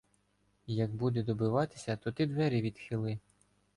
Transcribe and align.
—Як 0.67 0.95
буде 0.95 1.23
добиватися, 1.23 1.97
то 1.97 2.11
ти 2.11 2.25
двері 2.25 2.61
відхили. 2.61 3.19